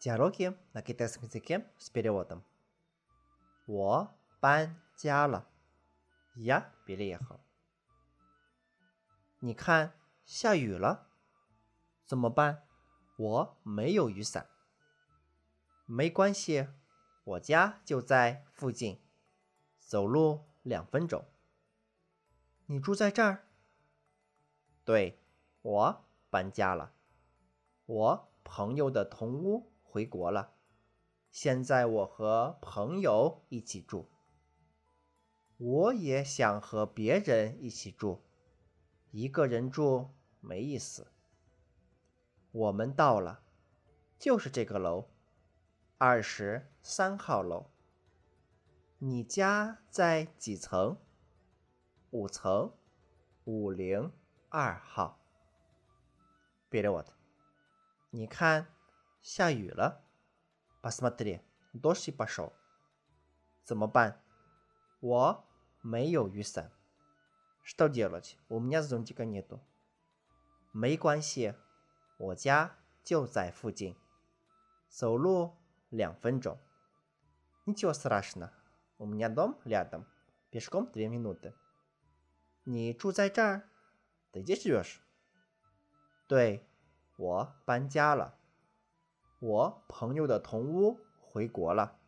[0.00, 2.42] Диалоги на китайском языке с переводом.
[3.66, 5.46] 我搬家了。
[6.34, 7.40] Я переехал.
[9.40, 9.92] 你看，
[10.26, 11.06] 下雨了，
[12.04, 12.64] 怎么办？
[13.16, 14.48] 我没有雨伞。
[15.86, 16.68] 没关系，
[17.24, 19.00] 我家就在附近，
[19.78, 21.24] 走路两分钟。
[22.66, 23.46] 你住在这儿？
[24.84, 25.18] 对，
[25.62, 26.92] 我搬家了。
[27.86, 30.53] 我朋友的同屋 回国了，
[31.31, 34.07] 现在我和朋友一起住。
[35.57, 38.21] 我也想和别人一起住，
[39.11, 41.07] 一个人住没意思。
[42.51, 43.41] 我们到了，
[44.17, 45.09] 就是这个楼，
[45.97, 47.71] 二十三号楼。
[48.99, 50.97] 你家在几层？
[52.11, 52.73] 五层，
[53.43, 54.11] 五零
[54.49, 55.19] 二号。
[56.69, 57.13] 别的我的，
[58.11, 58.67] 你看，
[59.22, 60.04] 下雨了。
[60.82, 61.40] Посмотри,
[61.72, 62.52] дождь пошел。
[63.64, 64.20] 怎么办？
[65.00, 65.44] 我
[65.80, 66.70] 没有雨伞。
[67.62, 68.36] Что делать?
[68.48, 69.60] У меня зонтика нету。
[70.72, 71.54] 没关系，
[72.18, 73.96] 我家就在附近，
[74.88, 75.56] 走路
[75.88, 76.58] 两分钟。
[77.64, 78.50] Ничего страшного.
[78.98, 80.04] У меня дом рядом.
[80.50, 81.54] Пешком две минуты。
[82.64, 83.62] 你住在这儿？
[84.32, 85.00] Ты здесь живешь？
[86.28, 86.66] 对，
[87.16, 88.36] 我搬家了。
[89.40, 91.98] 我朋友的同屋回国了，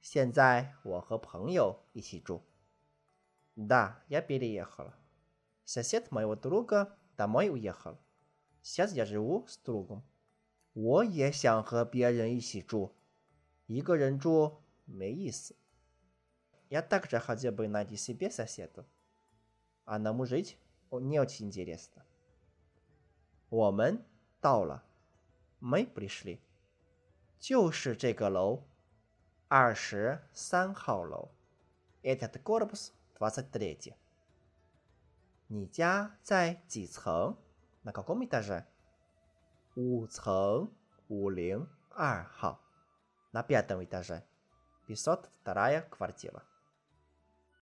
[0.00, 2.42] 现在我和朋友一起住。
[3.54, 4.94] Да, я переехала.
[5.64, 7.98] Сосед моего друга домой уехал.
[8.62, 10.02] Сейчас я живу с другом.
[10.72, 12.92] 我也想和别人一起住，
[13.66, 15.54] 一个人住没意思。
[16.70, 18.86] Я также хотел бы найти себе соседа.
[19.84, 20.56] Одному жить
[20.90, 22.02] не очень интересно.
[23.50, 24.02] 我们
[24.40, 24.82] 到了，
[25.60, 26.40] мы пришли.
[27.38, 28.64] 就是这个楼，
[29.48, 31.30] 二十三号楼。
[32.02, 33.94] Этот корпус двадцать третий。
[35.48, 37.36] 你家在几层？
[37.82, 38.64] На каком этаже？
[39.74, 40.70] 五层，
[41.08, 42.60] 五零二号。
[43.32, 46.42] На пятом этаже。Пятьсот вторая квартира。